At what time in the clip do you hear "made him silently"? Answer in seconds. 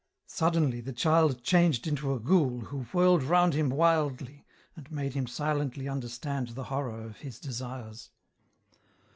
4.91-5.87